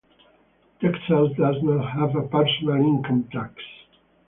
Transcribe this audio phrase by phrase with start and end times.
[0.81, 3.53] Texas does not have a personal income tax.